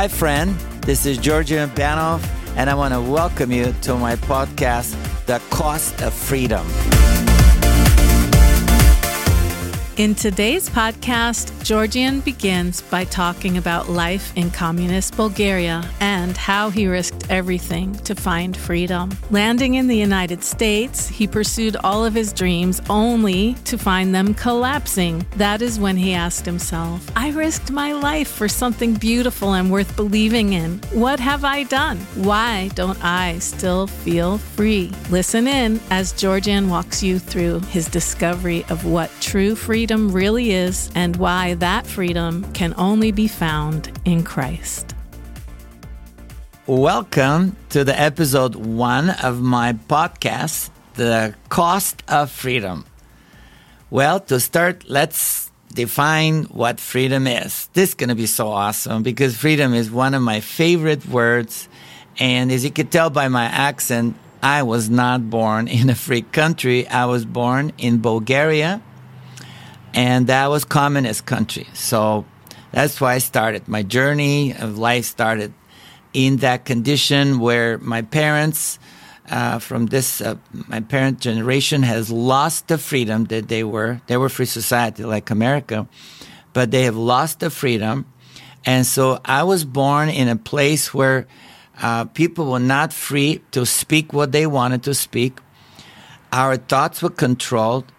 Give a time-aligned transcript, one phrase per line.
[0.00, 0.54] Hi, friend.
[0.80, 2.26] This is Georgian Banov,
[2.56, 4.96] and I want to welcome you to my podcast,
[5.26, 6.66] The Cost of Freedom.
[10.00, 16.86] In today's podcast, Georgian begins by talking about life in communist Bulgaria and how he
[16.86, 19.10] risked everything to find freedom.
[19.30, 24.32] Landing in the United States, he pursued all of his dreams only to find them
[24.32, 25.26] collapsing.
[25.36, 29.94] That is when he asked himself, I risked my life for something beautiful and worth
[29.96, 30.78] believing in.
[30.94, 31.98] What have I done?
[32.14, 34.92] Why don't I still feel free?
[35.10, 40.52] Listen in as Georgian walks you through his discovery of what true freedom freedom really
[40.52, 44.94] is and why that freedom can only be found in Christ.
[46.68, 52.84] Welcome to the episode one of my podcast, The Cost of Freedom.
[53.90, 57.66] Well, to start, let's define what freedom is.
[57.72, 61.68] This is going to be so awesome because freedom is one of my favorite words.
[62.20, 66.22] And as you can tell by my accent, I was not born in a free
[66.22, 66.86] country.
[66.86, 68.82] I was born in Bulgaria
[69.94, 71.66] and that was communist country.
[71.74, 72.24] So
[72.72, 73.68] that's why I started.
[73.68, 75.52] My journey of life started
[76.12, 78.78] in that condition where my parents,
[79.30, 80.36] uh, from this, uh,
[80.68, 84.00] my parent generation has lost the freedom that they were.
[84.06, 85.88] They were free society like America,
[86.52, 88.06] but they have lost the freedom.
[88.64, 91.26] And so I was born in a place where
[91.80, 95.38] uh, people were not free to speak what they wanted to speak.
[96.32, 97.90] Our thoughts were controlled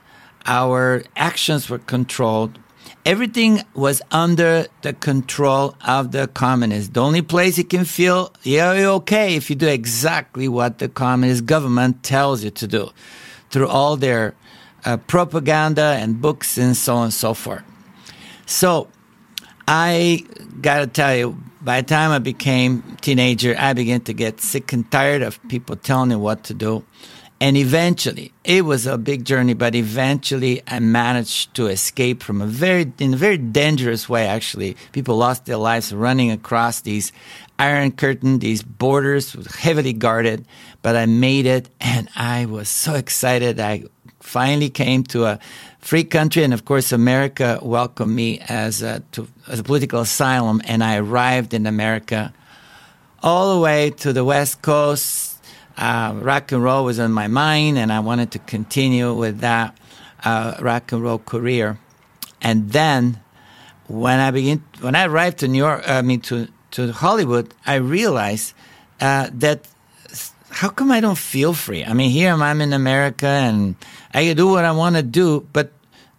[0.45, 2.59] our actions were controlled.
[3.05, 6.89] Everything was under the control of the communists.
[6.89, 10.87] The only place you can feel yeah, you're okay if you do exactly what the
[10.87, 12.91] communist government tells you to do
[13.49, 14.35] through all their
[14.85, 17.63] uh, propaganda and books and so on and so forth.
[18.45, 18.87] So
[19.67, 20.25] I
[20.59, 24.73] got to tell you, by the time I became teenager, I began to get sick
[24.73, 26.83] and tired of people telling me what to do.
[27.41, 32.45] And eventually, it was a big journey, but eventually I managed to escape from a
[32.45, 34.77] very, in a very dangerous way, actually.
[34.91, 37.11] People lost their lives running across these
[37.57, 40.45] iron curtain, these borders heavily guarded,
[40.83, 43.59] but I made it and I was so excited.
[43.59, 43.85] I
[44.19, 45.39] finally came to a
[45.79, 46.43] free country.
[46.43, 50.61] And of course, America welcomed me as a, to, as a political asylum.
[50.65, 52.33] And I arrived in America
[53.23, 55.30] all the way to the West Coast,
[55.77, 59.77] uh, rock and roll was on my mind, and I wanted to continue with that
[60.23, 61.79] uh, rock and roll career.
[62.41, 63.19] And then,
[63.87, 67.75] when I begin, when I arrived to New York, I mean to to Hollywood, I
[67.75, 68.53] realized
[68.99, 69.67] uh, that
[70.49, 71.83] how come I don't feel free?
[71.83, 73.75] I mean, here I'm in America, and
[74.13, 75.71] I can do what I want to do, but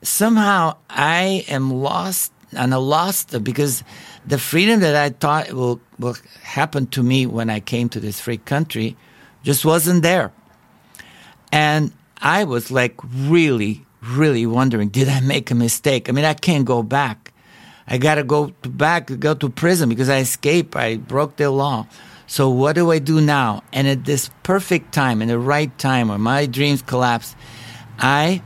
[0.03, 3.83] somehow I am lost and I lost because
[4.27, 8.21] the freedom that I thought will will happen to me when I came to this
[8.21, 8.97] free country
[9.43, 10.33] just wasn't there.
[11.51, 16.09] And I was like really, really wondering, did I make a mistake?
[16.09, 17.33] I mean, I can't go back.
[17.87, 20.77] I got to go back, go to prison because I escaped.
[20.77, 21.87] I broke the law.
[22.27, 23.63] So what do I do now?
[23.73, 27.37] And at this perfect time, in the right time when my dreams collapsed,
[27.99, 28.43] I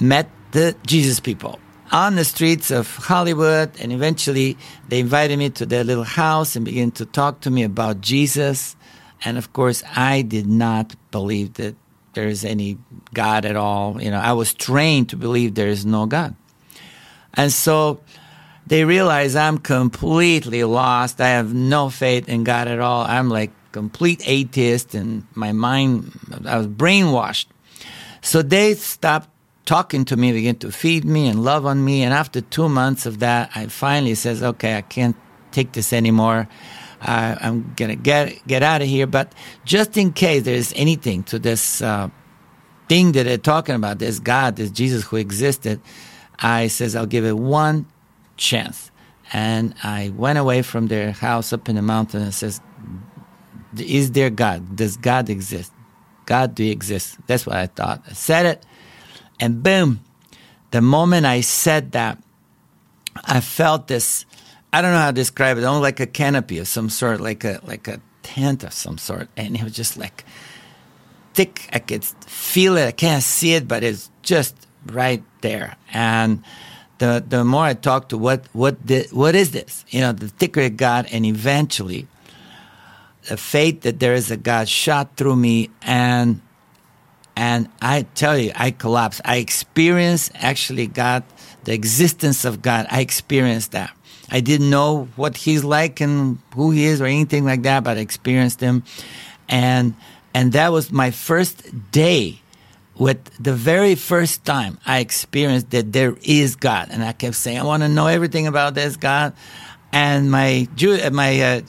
[0.00, 1.58] met the Jesus people
[1.90, 3.70] on the streets of Hollywood.
[3.80, 4.58] And eventually
[4.88, 8.76] they invited me to their little house and began to talk to me about Jesus.
[9.24, 11.76] And of course, I did not believe that
[12.14, 12.78] there is any
[13.14, 14.00] God at all.
[14.02, 16.34] You know, I was trained to believe there is no God.
[17.34, 18.00] And so
[18.66, 21.20] they realize I'm completely lost.
[21.20, 23.04] I have no faith in God at all.
[23.04, 26.12] I'm like complete atheist and my mind,
[26.44, 27.46] I was brainwashed.
[28.22, 29.28] So they stopped
[29.64, 32.02] talking to me, began to feed me and love on me.
[32.02, 35.16] And after two months of that, I finally says, okay, I can't
[35.52, 36.48] take this anymore.
[37.00, 39.06] Uh, I'm gonna get get out of here.
[39.06, 39.32] But
[39.64, 42.10] just in case there's anything to this uh,
[42.88, 45.80] thing that they're talking about, this God, this Jesus who existed,
[46.38, 47.86] I says I'll give it one
[48.36, 48.90] chance.
[49.32, 52.60] And I went away from their house up in the mountain and says,
[53.76, 54.74] "Is there God?
[54.74, 55.72] Does God exist?
[56.24, 58.02] God, do exist?" That's what I thought.
[58.08, 58.66] I said it,
[59.38, 60.00] and boom!
[60.70, 62.18] The moment I said that,
[63.24, 64.24] I felt this
[64.72, 65.64] I don't know how to describe it.
[65.64, 69.28] Almost like a canopy of some sort, like a like a tent of some sort,
[69.36, 70.24] and it was just like
[71.34, 71.68] thick.
[71.72, 72.86] I could feel it.
[72.86, 74.54] I can't see it, but it's just
[74.86, 75.76] right there.
[75.92, 76.42] And
[76.98, 79.84] the the more I talked to what what the, what is this?
[79.88, 82.06] You know, the thicker it got, and eventually,
[83.28, 86.42] the faith that there is a God shot through me, and
[87.36, 89.22] and I tell you, I collapsed.
[89.24, 91.22] I experienced actually God,
[91.64, 92.86] the existence of God.
[92.90, 93.92] I experienced that
[94.30, 97.96] I didn't know what he's like and who he is or anything like that, but
[97.96, 98.82] I experienced him.
[99.48, 99.94] And,
[100.34, 102.40] and that was my first day
[102.98, 106.88] with the very first time I experienced that there is God.
[106.90, 109.32] And I kept saying, I want to know everything about this God.
[109.92, 111.60] And my Jew, uh, my uh,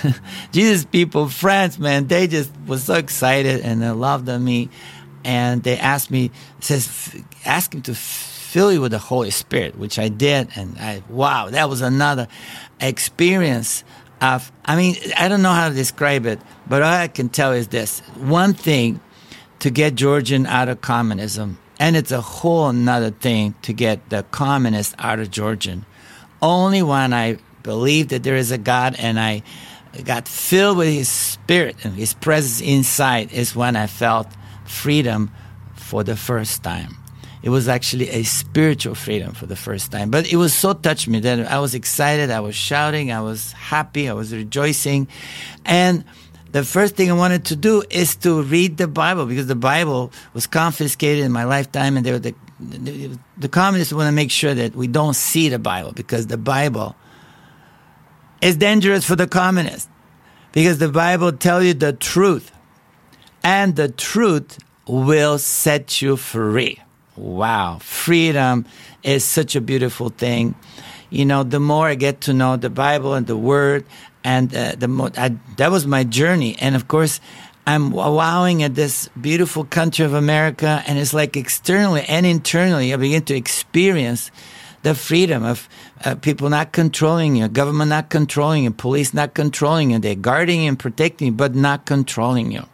[0.52, 4.68] Jesus people friends, man, they just was so excited and they loved on me.
[5.24, 7.16] And they asked me, says,
[7.46, 7.94] ask him to
[8.52, 10.50] fill you with the Holy Spirit, which I did.
[10.56, 12.28] And I, wow, that was another
[12.80, 13.82] experience
[14.20, 16.38] of, I mean, I don't know how to describe it,
[16.68, 19.00] but all I can tell is this one thing
[19.60, 24.22] to get Georgian out of communism, and it's a whole another thing to get the
[24.24, 25.86] communist out of Georgian.
[26.42, 29.44] Only when I believed that there is a God and I
[30.04, 34.28] got filled with His Spirit and His presence inside is when I felt
[34.66, 35.30] freedom
[35.74, 37.01] for the first time.
[37.42, 40.10] It was actually a spiritual freedom for the first time.
[40.10, 43.52] But it was so touched me that I was excited, I was shouting, I was
[43.52, 45.08] happy, I was rejoicing.
[45.64, 46.04] And
[46.52, 50.12] the first thing I wanted to do is to read the Bible because the Bible
[50.34, 54.30] was confiscated in my lifetime, and they were the, the, the communists want to make
[54.30, 56.94] sure that we don't see the Bible because the Bible
[58.40, 59.88] is dangerous for the communists
[60.52, 62.52] because the Bible tells you the truth,
[63.42, 66.78] and the truth will set you free.
[67.16, 68.64] Wow, freedom
[69.02, 70.54] is such a beautiful thing.
[71.10, 73.84] You know, the more I get to know the Bible and the Word,
[74.24, 76.56] and uh, the mo- I, that was my journey.
[76.58, 77.20] And of course,
[77.66, 82.96] I'm wowing at this beautiful country of America, and it's like externally and internally, I
[82.96, 84.30] begin to experience
[84.82, 85.68] the freedom of
[86.04, 89.98] uh, people not controlling you, government not controlling you, police not controlling you.
[89.98, 92.64] They're guarding and protecting you, but not controlling you.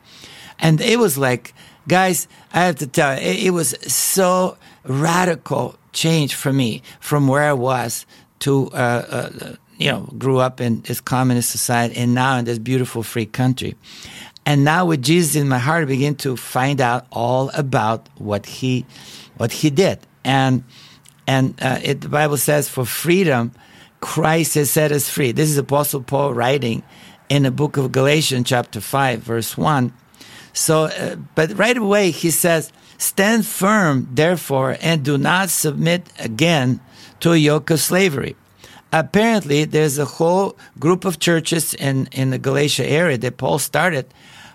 [0.58, 1.54] And it was like
[1.88, 7.28] Guys, I have to tell you, it, it was so radical change for me from
[7.28, 8.04] where I was
[8.40, 12.58] to, uh, uh, you know, grew up in this communist society and now in this
[12.58, 13.74] beautiful free country.
[14.44, 18.44] And now with Jesus in my heart, I begin to find out all about what
[18.44, 18.84] he,
[19.38, 19.98] what he did.
[20.24, 20.64] And,
[21.26, 23.52] and uh, it, the Bible says for freedom,
[24.00, 25.32] Christ has set us free.
[25.32, 26.82] This is Apostle Paul writing
[27.30, 29.90] in the book of Galatians chapter 5 verse 1
[30.58, 36.80] so, uh, but right away he says, Stand firm, therefore, and do not submit again
[37.20, 38.34] to a yoke of slavery.
[38.92, 44.12] Apparently, there's a whole group of churches in, in the Galatia area that Paul started,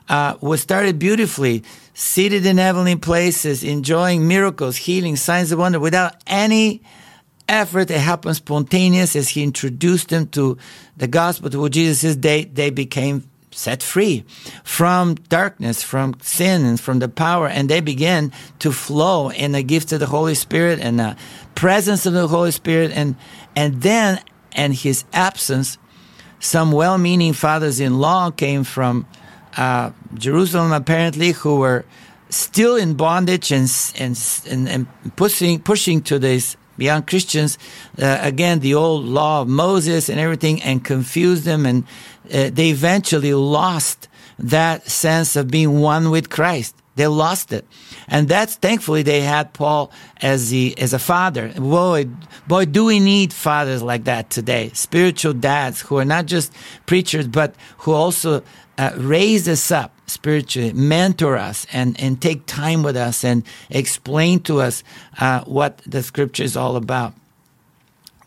[0.09, 1.63] uh, was started beautifully,
[1.93, 6.81] seated in heavenly places, enjoying miracles, healing, signs of wonder, without any
[7.47, 7.89] effort.
[7.89, 10.57] It happened spontaneous as he introduced them to
[10.97, 12.19] the gospel, to Jesus' is.
[12.19, 14.25] They, they became set free
[14.63, 19.63] from darkness, from sin, and from the power, and they begin to flow in the
[19.63, 21.15] gift of the Holy Spirit and the
[21.55, 23.15] presence of the Holy Spirit, and
[23.55, 24.19] and then
[24.55, 25.77] and his absence,
[26.39, 29.05] some well-meaning fathers-in-law came from
[29.57, 31.85] uh, Jerusalem, apparently, who were
[32.29, 34.19] still in bondage and and
[34.49, 37.57] and, and pushing pushing to this beyond Christians,
[38.01, 41.85] uh, again, the old law of Moses and everything, and confused them, and
[42.25, 44.07] uh, they eventually lost
[44.39, 46.75] that sense of being one with Christ.
[46.95, 47.65] They lost it,
[48.07, 49.91] and that's thankfully they had Paul
[50.21, 51.49] as the as a father.
[51.49, 52.07] Boy,
[52.47, 54.69] boy, do we need fathers like that today?
[54.73, 56.53] Spiritual dads who are not just
[56.85, 58.43] preachers, but who also
[58.77, 64.39] uh, raise us up spiritually, mentor us, and, and take time with us and explain
[64.41, 64.83] to us
[65.19, 67.13] uh, what the scripture is all about.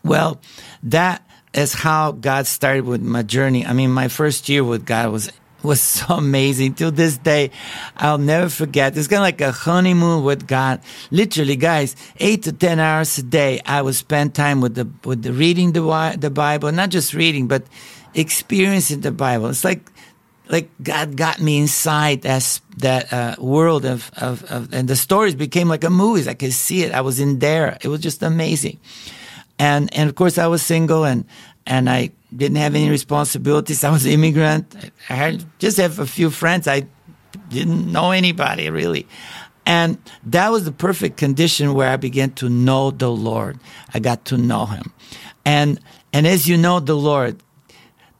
[0.03, 0.39] Well,
[0.83, 3.65] that is how God started with my journey.
[3.65, 5.31] I mean, my first year with God was
[5.63, 6.75] was so amazing.
[6.75, 7.51] To this day,
[7.95, 8.95] I'll never forget.
[8.97, 10.81] It's kind of like a honeymoon with God.
[11.11, 15.23] Literally, guys, eight to ten hours a day, I would spend time with the with
[15.23, 17.63] the reading the the Bible, not just reading, but
[18.13, 19.47] experiencing the Bible.
[19.47, 19.91] It's like
[20.49, 25.35] like God got me inside that that uh, world of, of, of, and the stories
[25.35, 26.29] became like a movie.
[26.29, 26.93] I could see it.
[26.93, 27.77] I was in there.
[27.81, 28.79] It was just amazing.
[29.59, 31.25] And and of course I was single and
[31.65, 33.83] and I didn't have any responsibilities.
[33.83, 34.75] I was an immigrant.
[35.09, 36.67] I had just have a few friends.
[36.67, 36.87] I
[37.49, 39.07] didn't know anybody really.
[39.65, 43.59] And that was the perfect condition where I began to know the Lord.
[43.93, 44.93] I got to know him.
[45.45, 45.79] And
[46.13, 47.41] and as you know the Lord,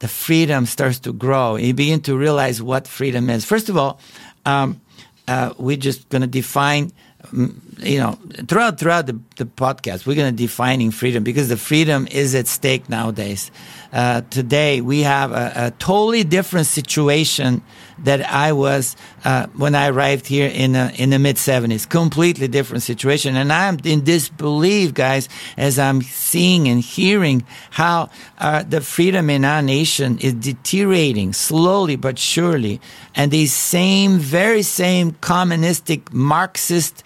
[0.00, 1.56] the freedom starts to grow.
[1.56, 3.44] You begin to realize what freedom is.
[3.44, 3.98] First of all,
[4.44, 4.80] um,
[5.26, 6.92] uh, we're just going to define
[7.26, 11.56] mm, you know, throughout throughout the, the podcast, we're going to defining freedom because the
[11.56, 13.50] freedom is at stake nowadays.
[13.92, 17.62] Uh, today, we have a, a, totally different situation
[18.00, 21.88] that I was uh, when I arrived here in the, in the mid 70s.
[21.88, 28.62] Completely different situation, and I'm in disbelief, guys, as I'm seeing and hearing how uh,
[28.62, 32.80] the freedom in our nation is deteriorating slowly but surely,
[33.14, 37.02] and these same, very same communistic Marxist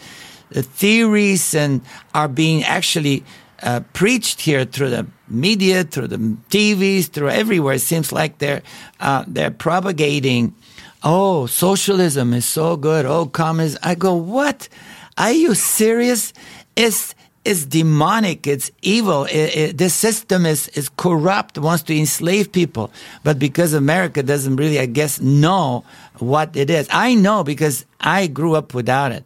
[0.61, 1.81] theories and
[2.15, 3.25] are being actually
[3.63, 6.19] uh, preached here through the media, through the
[6.51, 7.75] TVs, through everywhere.
[7.75, 8.63] It seems like they're
[9.01, 10.55] uh, they're propagating.
[11.03, 13.07] Oh, socialism is so good.
[13.07, 13.81] Oh, communism.
[13.83, 14.69] I go, what?
[15.17, 16.33] Are you serious?
[16.77, 18.47] It's it's demonic.
[18.47, 19.25] It's evil.
[19.25, 21.59] It, it, this system is is corrupt.
[21.59, 22.93] Wants to enslave people,
[23.25, 25.85] but because America doesn't really, I guess, know
[26.19, 26.89] what it is.
[26.91, 29.25] I know because I grew up without it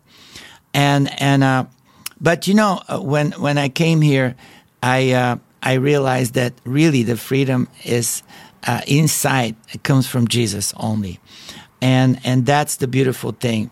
[0.77, 1.65] and and uh,
[2.21, 4.37] but you know uh, when when I came here,
[4.83, 8.23] I uh, I realized that really the freedom is
[8.67, 9.57] uh, inside.
[9.73, 11.19] It comes from Jesus only,
[11.81, 13.71] and and that's the beautiful thing.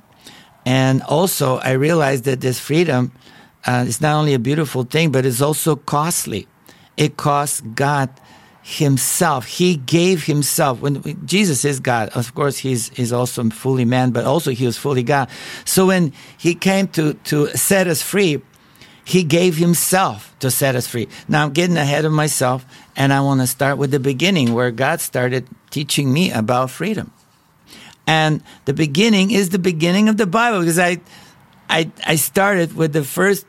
[0.66, 3.12] And also, I realized that this freedom
[3.66, 6.49] uh, is not only a beautiful thing, but it's also costly.
[6.96, 8.08] It costs God
[8.66, 9.44] himself.
[9.44, 10.80] He gave himself.
[10.80, 14.78] When Jesus is God, of course, he's, he's also fully man, but also he was
[14.78, 15.28] fully God.
[15.66, 18.40] So when he came to, to set us free,
[19.04, 21.09] he gave himself to set us free.
[21.28, 22.64] Now I'm getting ahead of myself
[22.97, 27.12] and I want to start with the beginning where God started teaching me about freedom.
[28.06, 31.00] And the beginning is the beginning of the Bible because I,
[31.68, 33.47] I, I started with the first,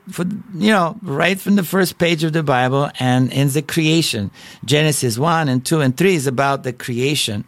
[0.55, 4.31] you know, right from the first page of the Bible and in the creation.
[4.63, 7.43] Genesis 1 and 2 and 3 is about the creation.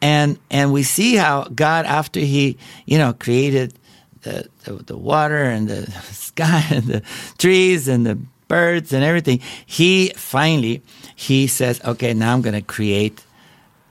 [0.00, 3.74] And, and we see how God, after he, you know, created
[4.22, 7.02] the, the, the water and the sky and the
[7.38, 10.82] trees and the birds and everything, he finally,
[11.16, 13.24] he says, okay, now I'm going to create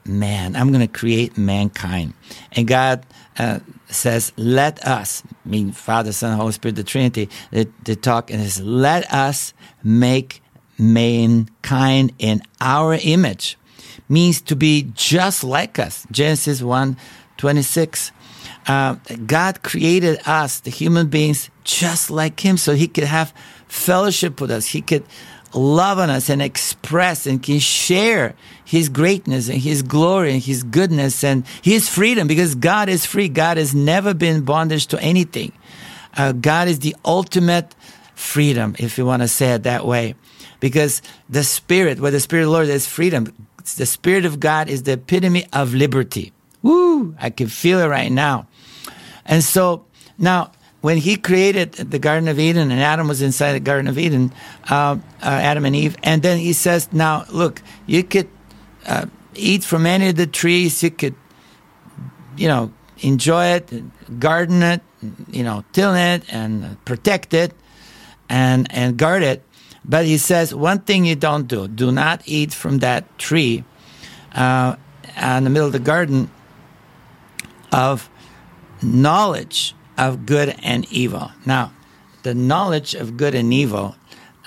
[0.04, 0.56] man.
[0.56, 2.14] I'm going to create mankind.
[2.52, 3.04] And God,
[3.38, 3.60] uh,
[3.94, 8.60] says, let us, mean Father, Son, Holy Spirit, the Trinity, they, they talk and says,
[8.60, 10.42] let us make
[10.78, 13.58] mankind in our image.
[14.08, 16.06] Means to be just like us.
[16.10, 16.96] Genesis 1
[17.38, 18.12] 26.
[18.66, 18.96] Uh,
[19.26, 23.32] God created us, the human beings, just like Him, so He could have
[23.66, 24.66] fellowship with us.
[24.66, 25.04] He could
[25.54, 30.62] love on us and express and can share his greatness and his glory and his
[30.62, 33.28] goodness and his freedom because God is free.
[33.28, 35.52] God has never been bondage to anything.
[36.16, 37.74] Uh, God is the ultimate
[38.14, 40.14] freedom, if you want to say it that way.
[40.60, 43.32] Because the Spirit, where the Spirit of the Lord is freedom,
[43.76, 46.32] the Spirit of God is the epitome of liberty.
[46.62, 47.14] Woo!
[47.20, 48.46] I can feel it right now.
[49.24, 49.86] And so
[50.18, 50.52] now
[50.82, 54.32] when he created the Garden of Eden and Adam was inside the Garden of Eden,
[54.68, 58.28] uh, uh, Adam and Eve, and then he says, now look, you could
[58.86, 61.14] uh, eat from any of the trees, you could,
[62.36, 64.82] you know, enjoy it, garden it,
[65.30, 67.54] you know, till it and protect it
[68.28, 69.44] and, and guard it.
[69.84, 73.64] But he says, one thing you don't do, do not eat from that tree
[74.34, 74.74] uh,
[75.16, 76.28] in the middle of the garden
[77.70, 78.10] of
[78.82, 79.76] knowledge
[80.08, 81.30] of good and evil.
[81.46, 81.72] Now,
[82.24, 83.94] the knowledge of good and evil,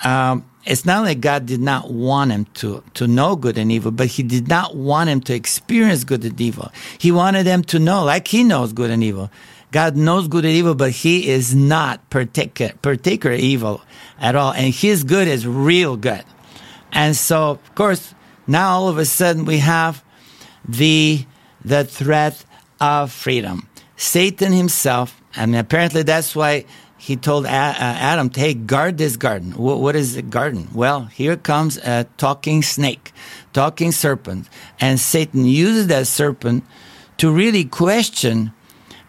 [0.04, 3.90] um, it's not like God did not want him to, to know good and evil,
[3.90, 6.70] but he did not want him to experience good and evil.
[6.98, 9.30] He wanted them to know, like he knows good and evil.
[9.72, 13.80] God knows good and evil, but he is not particular, particular evil
[14.18, 14.52] at all.
[14.52, 16.24] And his good is real good.
[16.92, 18.14] And so, of course,
[18.46, 20.04] now all of a sudden we have
[20.68, 21.24] the,
[21.64, 22.44] the threat
[22.80, 23.68] of freedom.
[23.96, 26.64] Satan himself I mean, apparently that's why
[26.98, 29.52] he told uh, Adam, hey, guard this garden.
[29.52, 30.68] what is a garden?
[30.74, 33.12] Well, here comes a talking snake,
[33.52, 34.48] talking serpent.
[34.80, 36.64] And Satan uses that serpent
[37.18, 38.52] to really question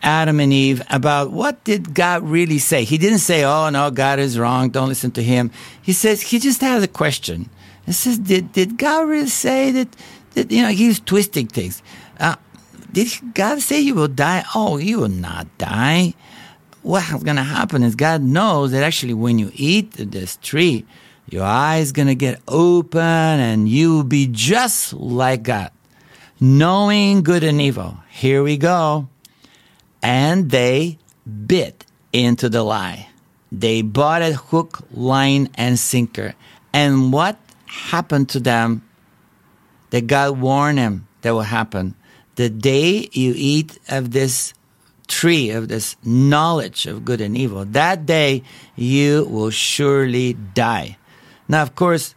[0.03, 2.83] Adam and Eve about what did God really say.
[2.83, 4.69] He didn't say, oh, no, God is wrong.
[4.69, 5.49] Don't listen to him.
[5.81, 7.49] He says, he just has a question.
[7.85, 9.95] He says, did, did God really say that,
[10.33, 11.81] that, you know, he's twisting things.
[12.19, 12.35] Uh,
[12.97, 14.43] did God say you will die?
[14.55, 16.15] Oh, you will not die.
[16.81, 20.83] What's going to happen is God knows that actually when you eat this tree,
[21.29, 25.69] your eyes going to get open and you will be just like God,
[26.39, 27.99] knowing good and evil.
[28.09, 29.07] Here we go.
[30.01, 30.97] And they
[31.45, 33.09] bit into the lie.
[33.51, 36.33] They bought it hook, line, and sinker.
[36.73, 37.37] And what
[37.67, 38.81] happened to them
[39.91, 41.93] that God warned them that will happen?
[42.37, 44.53] The day you eat of this
[45.07, 48.43] tree of this knowledge of good and evil, that day
[48.75, 50.97] you will surely die.
[51.47, 52.13] Now, of course,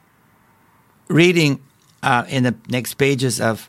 [1.09, 1.61] reading
[2.03, 3.69] uh, in the next pages of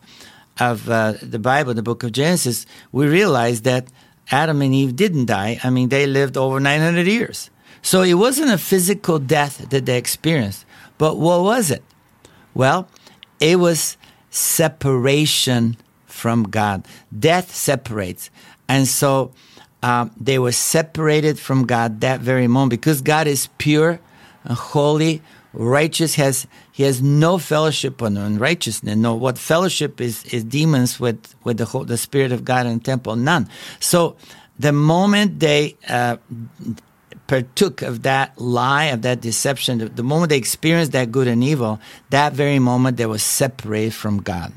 [0.60, 3.88] of uh, the Bible, the book of Genesis, we realize that
[4.30, 5.60] Adam and Eve didn't die.
[5.64, 7.50] I mean, they lived over 900 years.
[7.82, 10.66] So it wasn't a physical death that they experienced.
[11.00, 11.84] But what was it?
[12.54, 12.88] Well,
[13.40, 13.98] it was
[14.30, 15.78] separation
[16.12, 16.86] from God.
[17.18, 18.30] Death separates.
[18.68, 19.32] And so
[19.84, 24.00] um, they were separated from God that very moment because God is pure
[24.50, 25.22] holy,
[25.54, 28.96] righteous, has he has no fellowship on unrighteousness.
[28.96, 32.78] No, what fellowship is is demons with with the whole, the spirit of God in
[32.80, 33.16] the temple?
[33.16, 33.50] None.
[33.80, 34.16] So
[34.60, 36.18] the moment they uh,
[37.28, 41.44] partook of that lie, of that deception, the, the moment they experienced that good and
[41.44, 44.54] evil, that very moment they were separated from God,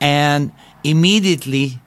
[0.00, 0.52] and
[0.84, 1.80] immediately.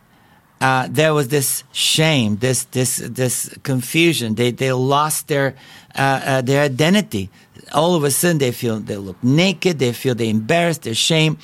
[0.59, 4.35] Uh, there was this shame, this this this confusion.
[4.35, 5.55] They they lost their
[5.95, 7.31] uh, uh, their identity
[7.73, 11.37] all of a sudden they feel they look naked, they feel they embarrassed, they're ashamed,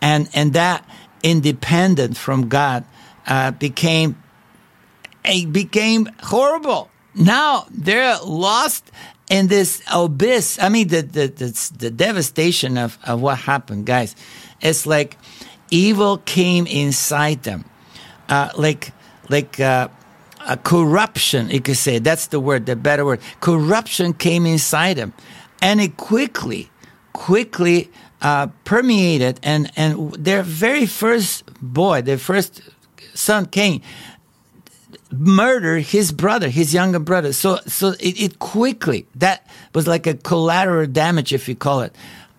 [0.00, 0.88] and and that
[1.22, 2.84] independent from God
[3.26, 4.20] uh, became
[5.24, 6.90] it became horrible.
[7.14, 8.90] Now they're lost
[9.30, 10.58] in this abyss.
[10.60, 14.14] I mean, the the the, the devastation of, of what happened, guys.
[14.60, 15.16] It's like
[15.70, 17.64] evil came inside them,
[18.28, 18.92] uh, like
[19.28, 19.58] like.
[19.60, 19.88] Uh,
[20.46, 21.98] a corruption, you could say.
[21.98, 23.20] That's the word, the better word.
[23.40, 25.12] Corruption came inside them
[25.60, 26.70] and it quickly,
[27.12, 27.90] quickly
[28.22, 32.62] uh, permeated, and and their very first boy, their first
[33.14, 33.82] son, Cain,
[35.12, 37.32] murdered his brother, his younger brother.
[37.32, 41.94] So so it, it quickly that was like a collateral damage, if you call it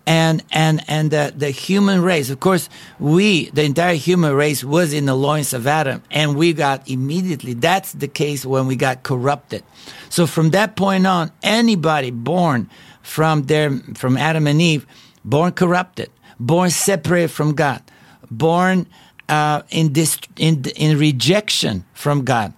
[0.06, 2.30] and and and the, the human race.
[2.30, 6.52] Of course we the entire human race was in the loins of adam and we
[6.52, 9.62] got immediately that's the case when we got corrupted.
[10.08, 12.68] So from that point on anybody born
[13.02, 14.86] from their from Adam and Eve,
[15.24, 17.82] born corrupted, born separated from God,
[18.30, 18.86] born
[19.28, 22.52] uh, in this in in rejection from God,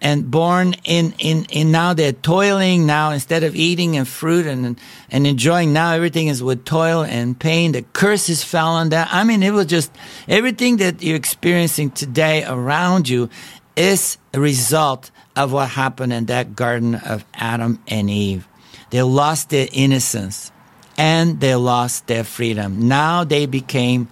[0.00, 4.78] and born in in in now they're toiling now instead of eating and fruit and
[5.10, 7.72] and enjoying now everything is with toil and pain.
[7.72, 9.08] The curses fell on that.
[9.10, 9.90] I mean, it was just
[10.28, 13.30] everything that you're experiencing today around you
[13.76, 18.46] is a result of what happened in that garden of Adam and Eve.
[18.90, 20.52] They lost their innocence
[20.96, 22.88] and they lost their freedom.
[22.88, 24.08] Now they became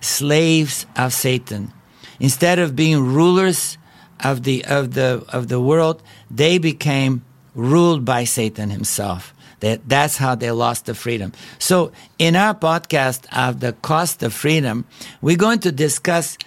[0.00, 1.72] slaves of Satan.
[2.20, 3.78] Instead of being rulers
[4.22, 9.34] of the, of the, of the world, they became ruled by Satan himself.
[9.60, 11.32] That, that's how they lost the freedom.
[11.58, 14.86] So, in our podcast of the cost of freedom,
[15.20, 16.38] we're going to discuss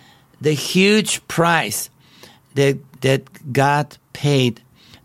[0.41, 1.91] the huge price
[2.55, 4.61] that, that God paid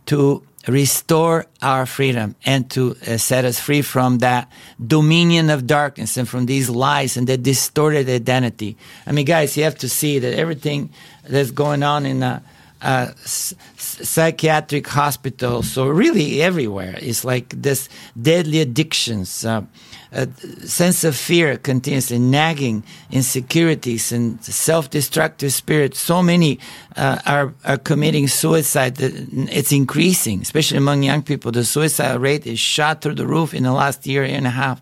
[0.06, 4.50] to restore our freedom and to uh, set us free from that
[4.84, 8.76] dominion of darkness and from these lies and that distorted identity.
[9.06, 10.90] I mean, guys, you have to see that everything
[11.24, 12.42] that's going on in the
[12.82, 17.88] uh, psychiatric hospitals, so really everywhere, It's like this
[18.20, 19.44] deadly addictions.
[19.44, 19.62] Uh,
[20.10, 20.26] a
[20.66, 25.94] sense of fear continuously nagging insecurities and self-destructive spirit.
[25.94, 26.58] So many
[26.96, 31.52] uh, are, are committing suicide it's increasing especially among young people.
[31.52, 34.80] The suicide rate is shot through the roof in the last year and a half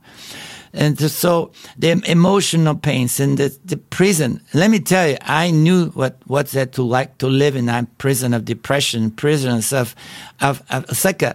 [0.76, 5.86] and so the emotional pains and the, the prison let me tell you i knew
[5.90, 9.94] what what's that to like to live in a prison of depression prisons of
[10.40, 11.34] of, of it's like a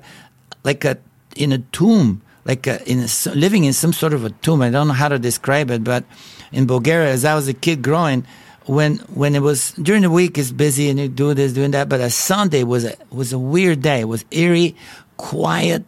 [0.64, 0.98] like a
[1.36, 4.62] in a tomb like a, in a, living in some sort of a tomb.
[4.62, 6.04] I don't know how to describe it, but
[6.52, 8.26] in Bulgaria, as I was a kid growing,
[8.66, 11.90] when when it was during the week, it's busy and you do this, doing that,
[11.90, 14.02] but a Sunday was a was a weird day.
[14.02, 14.76] It was eerie,
[15.18, 15.84] quiet,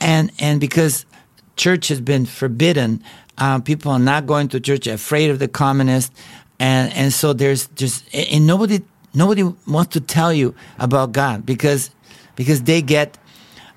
[0.00, 1.06] and and because
[1.56, 3.02] church has been forbidden,
[3.38, 6.14] uh, people are not going to church, afraid of the communists,
[6.58, 8.80] and and so there's just and nobody
[9.14, 11.90] nobody wants to tell you about God because
[12.36, 13.18] because they get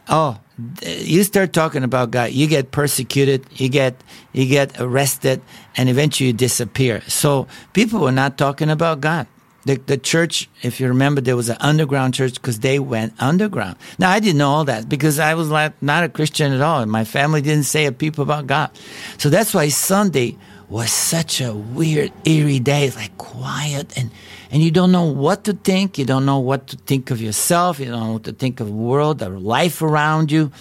[0.08, 0.40] oh
[0.82, 5.42] you start talking about God, you get persecuted, you get you get arrested,
[5.76, 7.02] and eventually you disappear.
[7.08, 9.28] So people were not talking about God.
[9.66, 13.78] The, the church, if you remember, there was an underground church because they went underground.
[13.98, 16.82] Now I didn't know all that because I was like not a Christian at all.
[16.82, 18.70] and My family didn't say a peep about God.
[19.18, 20.38] So that's why Sunday
[20.70, 22.86] was such a weird, eerie day.
[22.86, 24.12] It's like quiet and
[24.52, 25.98] and you don't know what to think.
[25.98, 27.80] You don't know what to think of yourself.
[27.80, 30.52] You don't know what to think of the world, the life around you.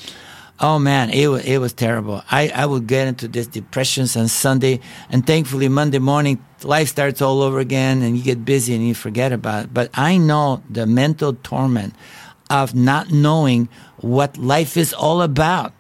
[0.61, 2.23] Oh man, it was, it was terrible.
[2.31, 7.21] I, I would get into these depressions on Sunday, and thankfully Monday morning life starts
[7.21, 9.75] all over again, and you get busy and you forget about it.
[9.75, 11.95] But I know the mental torment
[12.51, 15.73] of not knowing what life is all about,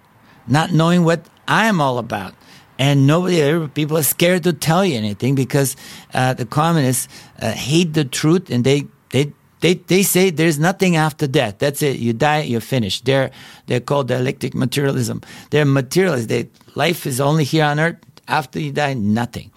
[0.48, 2.34] not knowing what I am all about.
[2.76, 5.76] And nobody, people are scared to tell you anything because
[6.12, 7.06] uh, the communists
[7.40, 9.32] uh, hate the truth and they, they
[9.64, 11.54] they, they say there's nothing after death.
[11.56, 11.98] That's it.
[11.98, 13.06] You die, you're finished.
[13.06, 13.30] They're,
[13.64, 15.22] they're called dialectic materialism.
[15.48, 16.26] They're materialists.
[16.26, 17.96] They, life is only here on earth.
[18.28, 19.52] After you die, nothing.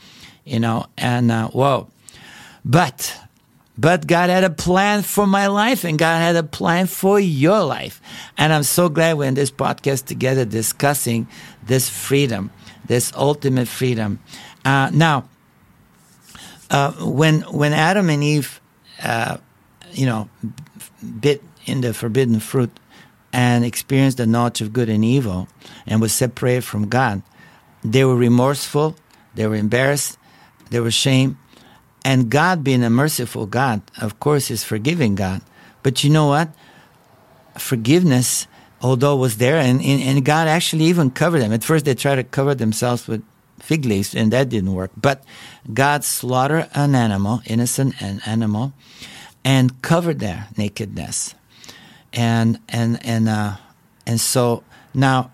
[0.46, 1.90] You know, and uh, whoa.
[2.64, 3.20] But,
[3.78, 7.62] but God had a plan for my life and God had a plan for your
[7.66, 8.00] life.
[8.38, 11.28] And I'm so glad we're in this podcast together discussing
[11.66, 12.50] this freedom,
[12.86, 14.22] this ultimate freedom.
[14.64, 15.28] Uh, now,
[16.70, 18.62] uh, when, when Adam and Eve,
[19.04, 19.40] uh,
[19.98, 20.30] you know,
[21.20, 22.72] bit in the forbidden fruit
[23.34, 25.48] and experienced the knowledge of good and evil
[25.86, 27.22] and was separated from God,
[27.84, 28.96] they were remorseful,
[29.36, 30.18] they were embarrassed,
[30.70, 31.36] they were ashamed.
[32.06, 35.42] And God, being a merciful God, of course, is forgiving God.
[35.84, 36.50] But you know what?
[37.58, 38.48] Forgiveness,
[38.82, 41.52] although was there, and, and God actually even covered them.
[41.52, 43.24] At first, they tried to cover themselves with
[43.60, 44.92] fig leaves, and that didn't work.
[44.96, 45.24] But
[45.74, 48.74] God slaughtered an animal, innocent an animal,
[49.48, 51.34] and covered their nakedness.
[52.12, 53.56] And and and uh,
[54.06, 55.32] and so now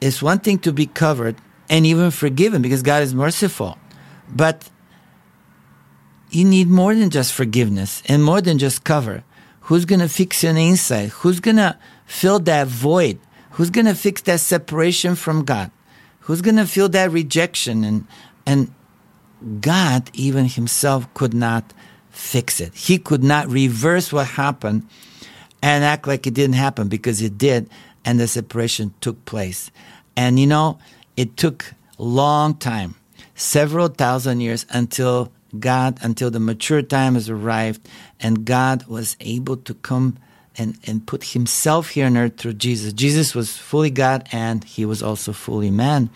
[0.00, 1.36] it's one thing to be covered
[1.68, 3.76] and even forgiven because God is merciful.
[4.34, 4.70] But
[6.30, 9.24] you need more than just forgiveness and more than just cover.
[9.68, 11.10] Who's going to fix your inside?
[11.20, 13.18] Who's going to fill that void?
[13.52, 15.70] Who's going to fix that separation from God?
[16.20, 17.84] Who's going to feel that rejection?
[17.84, 18.06] And,
[18.46, 18.72] and
[19.60, 21.74] God, even Himself, could not
[22.18, 22.74] fix it.
[22.74, 24.86] He could not reverse what happened
[25.62, 27.70] and act like it didn't happen because it did,
[28.04, 29.70] and the separation took place.
[30.16, 30.78] And you know,
[31.16, 32.96] it took a long time,
[33.34, 37.88] several thousand years until God, until the mature time has arrived,
[38.20, 40.18] and God was able to come
[40.56, 42.92] and, and put himself here on earth through Jesus.
[42.92, 46.10] Jesus was fully God and he was also fully man.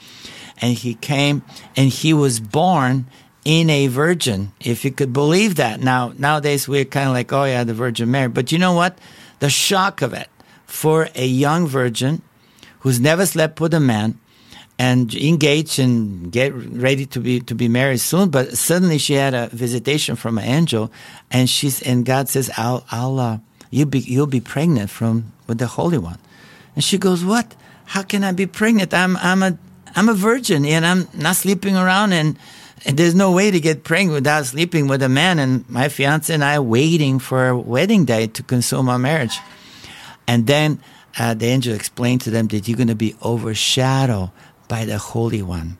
[0.60, 1.42] And he came
[1.76, 3.06] and he was born
[3.44, 5.80] in a virgin, if you could believe that.
[5.80, 8.28] Now, nowadays we're kind of like, oh yeah, the Virgin Mary.
[8.28, 8.98] But you know what?
[9.40, 10.28] The shock of it
[10.66, 12.22] for a young virgin
[12.80, 14.18] who's never slept with a man
[14.78, 19.34] and engaged and get ready to be to be married soon, but suddenly she had
[19.34, 20.90] a visitation from an angel,
[21.30, 23.38] and she's and God says, "I'll I'll uh,
[23.70, 26.18] you be you'll be pregnant from with the Holy One,"
[26.74, 27.54] and she goes, "What?
[27.86, 28.94] How can I be pregnant?
[28.94, 29.58] I'm I'm a
[29.94, 32.38] I'm a virgin and I'm not sleeping around and."
[32.84, 35.38] There's no way to get pregnant without sleeping with a man.
[35.38, 39.38] And my fiance and I waiting for a wedding day to consume our marriage.
[40.26, 40.80] And then
[41.18, 44.30] uh, the angel explained to them that you're going to be overshadowed
[44.68, 45.78] by the Holy One.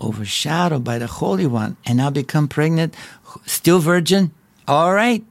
[0.00, 1.76] Overshadowed by the Holy One.
[1.86, 2.94] And now become pregnant,
[3.46, 4.32] still virgin.
[4.66, 5.24] All right.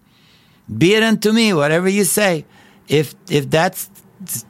[0.77, 2.45] Be it unto me, whatever you say.
[2.87, 3.89] If, if that's,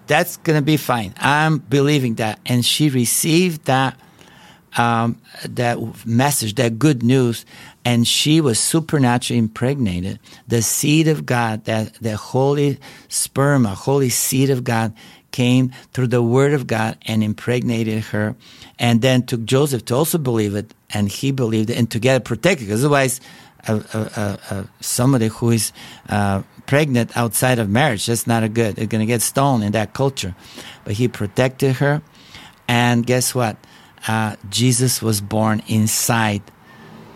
[0.05, 1.15] that's going to be fine.
[1.17, 2.39] I'm believing that.
[2.45, 3.97] And she received that
[4.77, 7.45] um, that message, that good news,
[7.83, 10.19] and she was supernaturally impregnated.
[10.47, 14.93] The seed of God, that the holy sperm, a holy seed of God,
[15.31, 18.35] came through the word of God and impregnated her,
[18.77, 22.67] and then took Joseph to also believe it, and he believed it, and together protected.
[22.67, 23.21] Because otherwise,
[24.81, 25.71] somebody who is
[26.09, 28.75] uh, pregnant outside of marriage, that's not a good.
[28.75, 30.35] They're going to get stoned in that culture.
[30.83, 32.01] But he protected her,
[32.67, 33.55] and guess what?
[34.07, 36.41] Uh, Jesus was born inside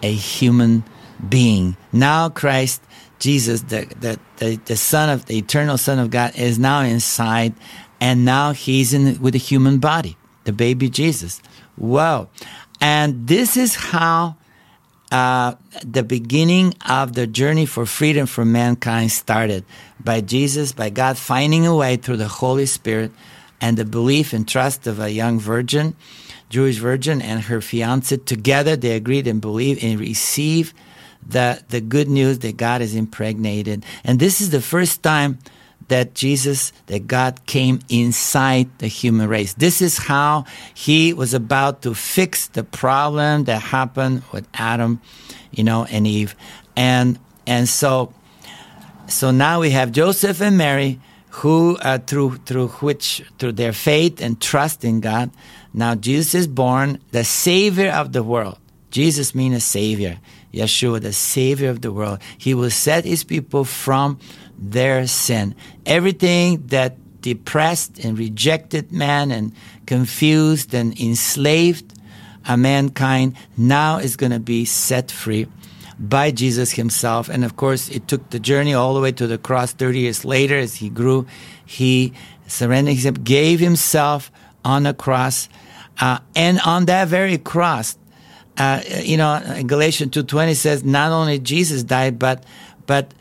[0.03, 0.83] a human
[1.27, 1.77] being.
[1.91, 2.81] Now Christ,
[3.19, 7.53] Jesus, the, the, the, the Son of the eternal Son of God, is now inside,
[7.99, 11.41] and now he's in with a human body, the baby Jesus.
[11.77, 12.29] Wow.
[12.81, 14.35] And this is how
[15.11, 19.63] uh, the beginning of the journey for freedom for mankind started
[19.99, 23.11] by Jesus, by God finding a way through the Holy Spirit
[23.61, 25.95] and the belief and trust of a young virgin
[26.55, 30.73] Jewish virgin and her fiance together they agreed and believe and receive
[31.27, 33.83] the the good news that God is impregnated.
[34.05, 35.37] And this is the first time
[35.89, 39.53] that Jesus, that God came inside the human race.
[39.55, 45.01] This is how he was about to fix the problem that happened with Adam,
[45.51, 46.37] you know, and Eve.
[46.77, 48.13] And and so
[49.07, 51.01] so now we have Joseph and Mary
[51.41, 55.29] who uh, through through which through their faith and trust in God
[55.75, 58.57] now Jesus is born the savior of the world
[58.89, 60.17] Jesus means a savior
[60.53, 64.19] Yeshua the savior of the world he will set his people from
[64.57, 65.53] their sin
[65.85, 69.51] everything that depressed and rejected man and
[69.85, 71.93] confused and enslaved
[72.47, 75.47] a mankind now is going to be set free
[75.97, 77.29] by Jesus himself.
[77.29, 80.25] And of course, it took the journey all the way to the cross 30 years
[80.25, 81.25] later as he grew.
[81.65, 82.13] He
[82.47, 84.31] surrendered himself, gave himself
[84.63, 85.49] on a cross.
[85.99, 87.97] Uh, and on that very cross,
[88.57, 92.43] uh, you know, Galatians 2.20 says, not only Jesus died, but,
[92.85, 93.13] but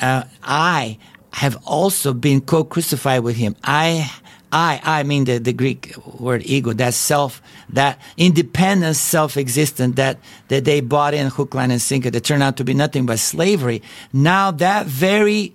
[0.00, 0.98] uh, I
[1.32, 3.54] have also been co-crucified with him.
[3.62, 4.10] I
[4.50, 10.64] I, I mean the, the Greek word ego, that self, that independent self-existent that, that
[10.64, 13.82] they bought in hook, line, and sinker that turned out to be nothing but slavery.
[14.12, 15.54] Now that very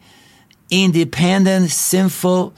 [0.70, 2.54] independent, sinful,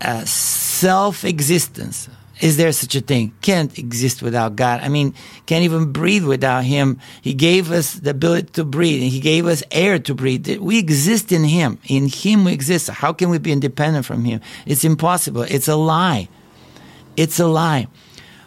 [0.00, 2.08] uh, self-existence
[2.40, 3.34] is there such a thing?
[3.42, 4.80] Can't exist without God.
[4.80, 5.14] I mean,
[5.46, 6.98] can't even breathe without Him.
[7.20, 10.48] He gave us the ability to breathe, and He gave us air to breathe.
[10.58, 11.78] We exist in Him.
[11.86, 12.88] In Him we exist.
[12.88, 14.40] How can we be independent from Him?
[14.64, 15.42] It's impossible.
[15.42, 16.28] It's a lie.
[17.16, 17.88] It's a lie.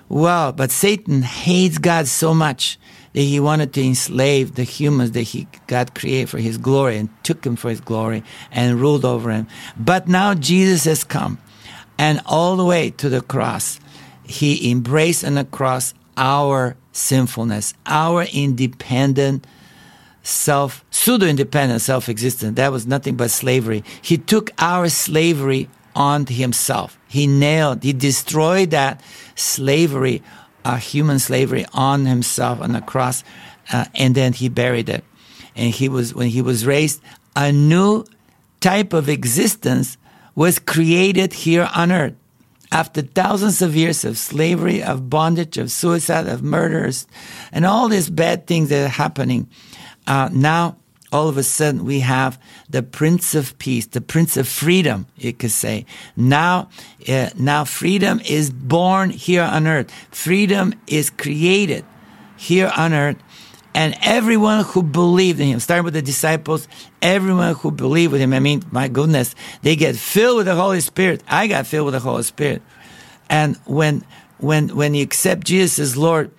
[0.09, 2.79] Well, but Satan hates God so much
[3.13, 7.09] that he wanted to enslave the humans that he God created for his glory and
[7.23, 9.47] took him for his glory and ruled over him.
[9.77, 11.37] But now Jesus has come
[11.97, 13.79] and all the way to the cross
[14.25, 19.45] he embraced on the cross our sinfulness, our independent
[20.21, 22.55] self, pseudo independent self existence.
[22.55, 23.83] That was nothing but slavery.
[24.01, 26.97] He took our slavery on himself.
[27.07, 29.01] He nailed, he destroyed that
[29.35, 30.23] slavery,
[30.65, 33.23] our human slavery, on himself on the cross,
[33.71, 35.03] uh, and then he buried it.
[35.55, 37.01] And he was, when he was raised,
[37.35, 38.05] a new
[38.59, 39.97] type of existence
[40.35, 42.15] was created here on earth
[42.73, 47.05] after thousands of years of slavery, of bondage, of suicide, of murders,
[47.51, 49.47] and all these bad things that are happening,
[50.07, 50.75] uh, now
[51.11, 55.31] all of a sudden we have the Prince of Peace, the Prince of Freedom, you
[55.31, 55.85] could say.
[56.17, 56.69] Now,
[57.07, 59.93] uh, now freedom is born here on earth.
[60.09, 61.85] Freedom is created
[62.35, 63.17] here on earth
[63.75, 66.67] and everyone who believed in him, starting with the disciples,
[67.01, 70.79] everyone who believed with him, I mean, my goodness, they get filled with the Holy
[70.79, 71.23] Spirit.
[71.27, 72.61] I got filled with the Holy Spirit.
[73.29, 74.03] And when,
[74.37, 76.31] when, when you accept Jesus as Lord,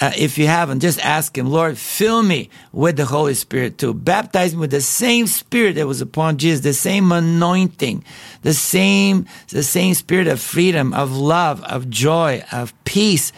[0.00, 3.94] uh, if you haven't, just ask him, Lord, fill me with the Holy Spirit too.
[3.94, 8.04] Baptize me with the same Spirit that was upon Jesus, the same anointing,
[8.42, 13.32] the same, the same Spirit of freedom, of love, of joy, of peace.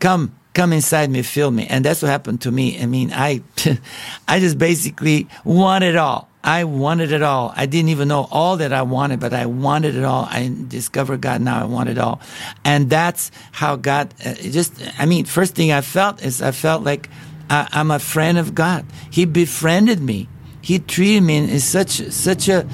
[0.00, 1.66] Come, come inside me, fill me.
[1.66, 2.80] And that's what happened to me.
[2.80, 3.42] I mean, I,
[4.28, 6.28] I just basically want it all.
[6.42, 7.54] I wanted it all.
[7.56, 10.26] I didn't even know all that I wanted, but I wanted it all.
[10.30, 11.40] I discovered God.
[11.40, 12.20] Now I want it all.
[12.64, 16.84] And that's how God uh, just, I mean, first thing I felt is I felt
[16.84, 17.08] like
[17.48, 18.84] I, I'm a friend of God.
[19.10, 20.28] He befriended me.
[20.60, 22.68] He treated me in such, such a,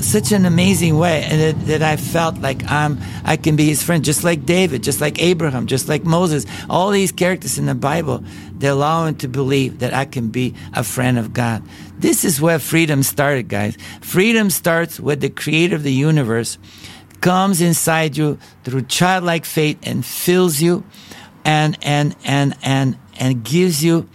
[0.00, 3.82] such an amazing way and that, that I felt like I'm I can be his
[3.82, 6.46] friend just like David just like Abraham just like Moses.
[6.68, 8.24] All these characters in the Bible
[8.56, 11.62] they allow him to believe that I can be a friend of God.
[11.98, 13.76] This is where freedom started guys.
[14.00, 16.58] Freedom starts with the creator of the universe
[17.20, 20.84] comes inside you through childlike faith and fills you
[21.44, 24.08] and and and and and gives you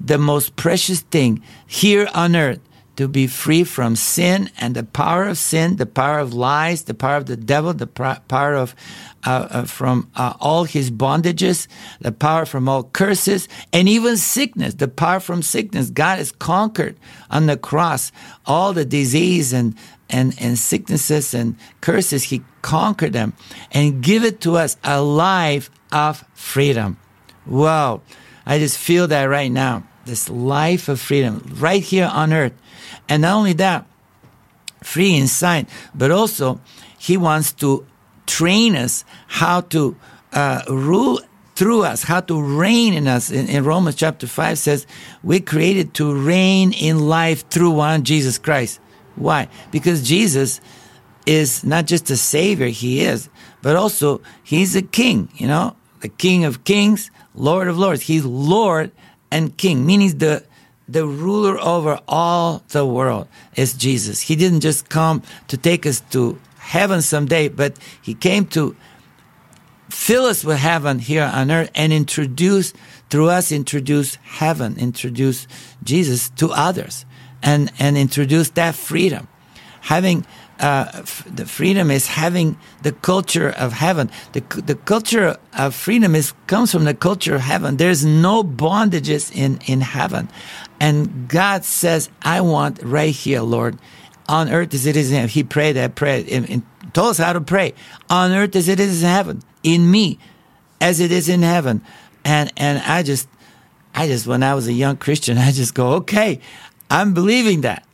[0.00, 2.60] the most precious thing here on earth
[2.96, 6.94] to be free from sin and the power of sin, the power of lies, the
[6.94, 8.74] power of the devil, the power of
[9.26, 11.66] uh, uh, from uh, all his bondages,
[12.00, 15.90] the power from all curses, and even sickness, the power from sickness.
[15.90, 16.96] God has conquered
[17.30, 18.12] on the cross
[18.44, 19.74] all the disease and
[20.10, 22.24] and and sicknesses and curses.
[22.24, 23.32] He conquered them
[23.72, 26.98] and give it to us a life of freedom.
[27.46, 28.02] Wow,
[28.44, 29.84] I just feel that right now.
[30.06, 32.52] This life of freedom right here on earth
[33.08, 33.86] and not only that,
[34.82, 36.60] free inside, but also
[36.98, 37.86] he wants to
[38.26, 39.96] train us how to
[40.32, 41.20] uh, rule
[41.54, 43.30] through us, how to reign in us.
[43.30, 44.86] In, in, Romans chapter 5 says,
[45.22, 48.80] we created to reign in life through one Jesus Christ.
[49.16, 49.48] Why?
[49.70, 50.60] Because Jesus
[51.26, 53.28] is not just a savior, he is,
[53.62, 58.02] but also he's a king, you know, the king of kings, lord of lords.
[58.02, 58.90] He's lord
[59.34, 60.44] and king, meaning the
[60.86, 64.20] the ruler over all the world is Jesus.
[64.20, 68.76] He didn't just come to take us to heaven someday, but he came to
[69.88, 72.74] fill us with heaven here on earth and introduce
[73.10, 75.46] through us introduce heaven, introduce
[75.82, 77.06] Jesus to others
[77.42, 79.28] and and introduce that freedom.
[79.82, 80.26] Having
[80.60, 84.10] uh, f- the freedom is having the culture of heaven.
[84.32, 87.76] The, the culture of freedom is comes from the culture of heaven.
[87.76, 90.28] There's no bondages in, in heaven.
[90.80, 93.78] And God says, I want right here, Lord,
[94.28, 95.30] on earth as it is in heaven.
[95.30, 96.62] He prayed that prayer in, in
[96.92, 97.74] told us how to pray
[98.08, 100.18] on earth as it is in heaven, in me
[100.80, 101.82] as it is in heaven.
[102.24, 103.28] And, and I just,
[103.94, 106.40] I just, when I was a young Christian, I just go, okay,
[106.90, 107.86] I'm believing that.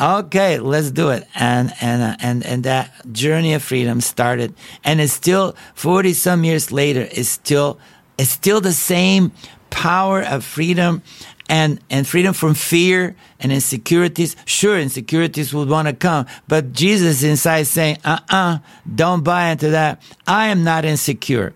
[0.00, 1.26] Okay, let's do it.
[1.34, 4.54] And, and, uh, and, and that journey of freedom started.
[4.84, 7.78] And it's still 40 some years later, it's still,
[8.16, 9.32] it's still the same
[9.70, 11.02] power of freedom
[11.48, 14.36] and, and freedom from fear and insecurities.
[14.44, 19.24] Sure, insecurities would want to come, but Jesus inside saying, uh uh-uh, uh, do not
[19.24, 20.00] buy into that.
[20.26, 21.54] I am not insecure.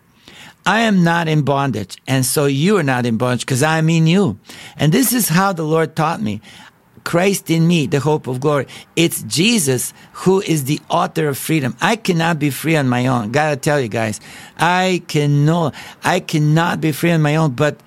[0.64, 1.96] I am not in bondage.
[2.07, 4.38] And so you are not in bondage because I'm in you.
[4.76, 6.40] And this is how the Lord taught me.
[7.05, 8.67] Christ in me, the hope of glory.
[8.97, 11.77] It's Jesus who is the author of freedom.
[11.81, 13.33] I cannot be free on my own.
[13.33, 14.21] Gotta tell you guys,
[14.57, 17.81] I cannot, I cannot be free on my own, but,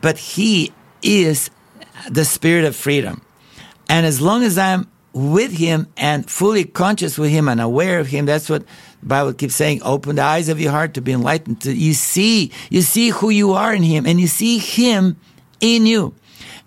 [0.00, 1.50] but He is
[2.10, 3.22] the spirit of freedom.
[3.88, 8.06] And as long as I'm with him and fully conscious with him and aware of
[8.06, 8.64] him, that's what
[9.00, 11.64] the Bible keeps saying, open the eyes of your heart to be enlightened.
[11.64, 15.16] You see, you see who you are in him and you see him
[15.60, 16.14] in you.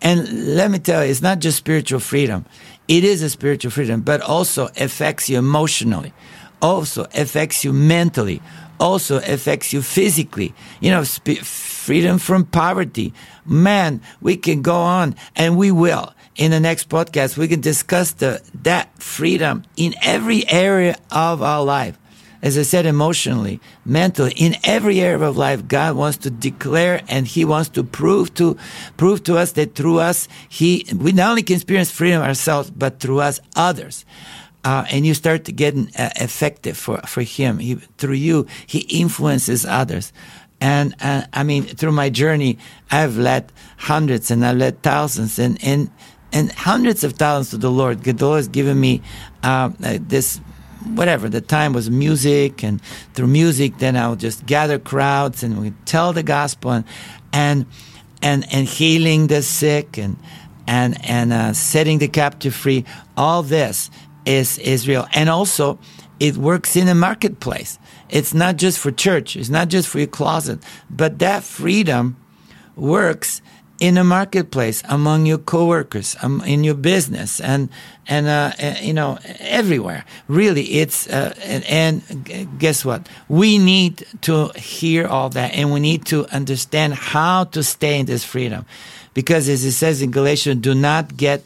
[0.02, 2.46] And let me tell you, it's not just spiritual freedom.
[2.88, 6.14] It is a spiritual freedom, but also affects you emotionally,
[6.62, 8.42] also affects you mentally,
[8.80, 10.54] also affects you physically.
[10.82, 13.14] You know, sp- freedom from poverty.
[13.46, 16.14] Man, we can go on and we will.
[16.36, 21.64] In the next podcast, we can discuss the, that freedom in every area of our
[21.64, 21.98] life.
[22.44, 27.26] As I said, emotionally, mentally, in every area of life, God wants to declare and
[27.26, 28.58] He wants to prove to,
[28.98, 33.00] prove to us that through us, He, we not only can experience freedom ourselves, but
[33.00, 34.06] through us, others
[34.64, 37.60] uh, and you start to get uh, effective for, for him.
[37.60, 40.14] He, through you, he influences others.
[40.62, 42.58] And uh, I mean, through my journey,
[42.90, 45.92] I've led hundreds and I've led thousands and, and,
[46.32, 48.06] and hundreds of thousands to the Lord.
[48.22, 49.02] Lord has given me
[49.44, 50.40] uh, uh, this,
[50.96, 52.64] whatever, the time was music.
[52.64, 52.82] And
[53.14, 56.86] through music, then I'll just gather crowds and we tell the gospel and,
[57.32, 57.66] and,
[58.22, 60.18] and, and healing the sick and,
[60.68, 62.86] and, and uh, setting the captive free.
[63.18, 63.90] All this
[64.26, 65.08] is Israel.
[65.14, 65.80] And also,
[66.20, 67.80] it works in a marketplace.
[68.10, 69.36] It's not just for church.
[69.36, 72.18] It's not just for your closet, but that freedom
[72.76, 73.42] works
[73.84, 77.68] in a marketplace among your coworkers, um, in your business, and
[78.08, 80.06] and uh, uh, you know everywhere.
[80.30, 83.10] Really, it's uh, and, and, guess what?
[83.28, 88.06] We need to hear all that, and we need to understand how to stay in
[88.06, 88.66] this freedom,
[89.14, 91.44] because as it says in Galatians, do not get,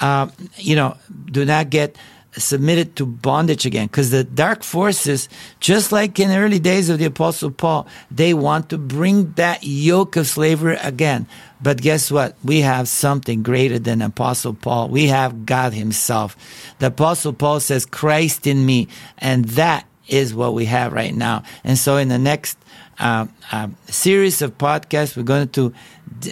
[0.00, 1.98] uh, you know, do not get
[2.36, 3.86] submitted to bondage again.
[3.86, 5.28] Because the dark forces
[5.60, 9.62] just like in the early days of the apostle paul they want to bring that
[9.62, 11.26] yoke of slavery again.
[11.62, 12.36] But guess what?
[12.44, 14.88] We have something greater than apostle paul.
[14.88, 16.36] We have god himself.
[16.78, 18.88] The apostle paul says christ in me.
[19.18, 21.44] And that is what we have right now.
[21.62, 22.58] And so in the next
[22.98, 25.72] uh, uh, series of podcasts we're going to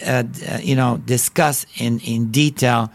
[0.07, 0.23] uh,
[0.61, 2.91] you know discuss in in detail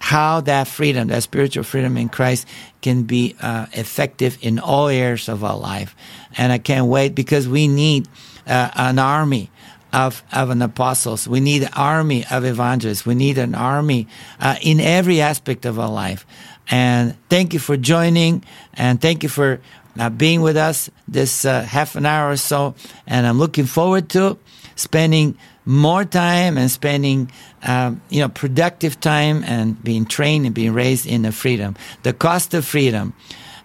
[0.00, 2.48] how that freedom, that spiritual freedom in Christ,
[2.80, 5.94] can be uh, effective in all areas of our life.
[6.36, 8.08] And I can't wait because we need
[8.46, 9.50] uh, an army
[9.92, 11.28] of, of an apostles.
[11.28, 13.04] We need an army of evangelists.
[13.04, 14.08] We need an army
[14.40, 16.26] uh, in every aspect of our life.
[16.70, 19.60] And thank you for joining, and thank you for
[19.98, 22.74] uh, being with us this uh, half an hour or so.
[23.06, 24.38] And I'm looking forward to
[24.76, 27.30] spending more time and spending,
[27.62, 31.76] um, you know, productive time and being trained and being raised in the freedom.
[32.02, 33.14] The cost of freedom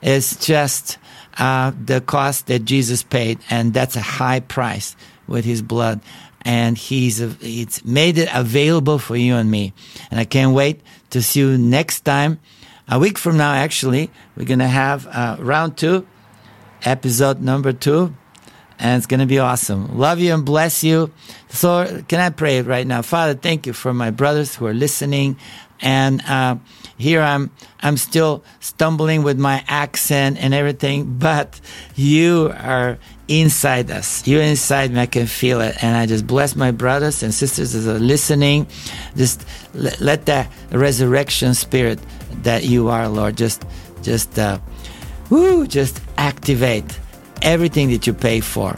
[0.01, 0.97] is just
[1.37, 4.95] uh, the cost that Jesus paid, and that's a high price
[5.27, 6.01] with His blood.
[6.41, 9.73] And He's He's made it available for you and me.
[10.11, 12.39] And I can't wait to see you next time.
[12.87, 16.05] A week from now, actually, we're gonna have uh, round two,
[16.83, 18.15] episode number two
[18.79, 19.97] and it's going to be awesome.
[19.97, 21.11] Love you and bless you.
[21.49, 23.01] So, can I pray right now?
[23.01, 25.37] Father, thank you for my brothers who are listening.
[25.81, 26.57] And uh,
[26.97, 31.59] here I'm, I'm still stumbling with my accent and everything, but
[31.95, 34.27] you are inside us.
[34.27, 35.01] You're inside me.
[35.01, 35.83] I can feel it.
[35.83, 38.67] And I just bless my brothers and sisters as are listening.
[39.15, 41.99] Just let, let that resurrection spirit
[42.43, 43.63] that you are, Lord, just,
[44.01, 44.59] just, uh,
[45.29, 46.99] woo, just activate
[47.41, 48.75] everything that you pay for.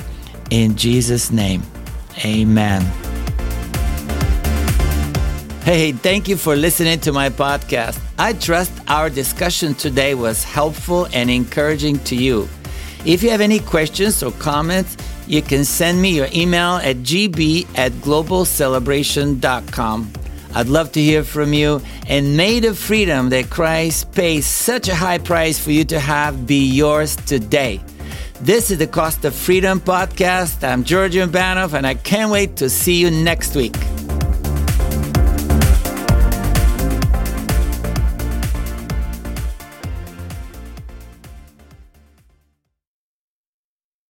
[0.49, 1.61] In Jesus' name,
[2.23, 2.81] amen.
[5.63, 7.99] Hey, thank you for listening to my podcast.
[8.17, 12.47] I trust our discussion today was helpful and encouraging to you.
[13.05, 14.95] If you have any questions or comments,
[15.27, 20.13] you can send me your email at gb at globalcelebration.com.
[20.55, 21.81] I'd love to hear from you.
[22.07, 26.47] And may the freedom that Christ pays such a high price for you to have
[26.47, 27.81] be yours today.
[28.39, 30.63] This is the Cost of Freedom podcast.
[30.63, 33.75] I'm Georgian Banov, and I can't wait to see you next week.